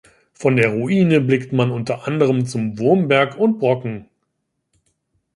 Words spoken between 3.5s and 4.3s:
Brocken.